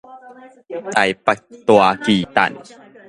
[0.95, 2.51] 臺北大巨蛋